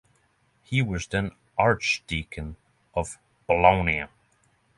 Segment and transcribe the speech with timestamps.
[0.63, 1.29] He was then
[1.59, 2.55] archdeacon
[2.95, 4.05] of Bologna.